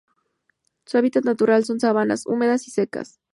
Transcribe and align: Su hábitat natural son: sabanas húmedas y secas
Su 0.87 0.97
hábitat 0.97 1.25
natural 1.25 1.63
son: 1.63 1.79
sabanas 1.79 2.25
húmedas 2.25 2.67
y 2.67 2.71
secas 2.71 3.19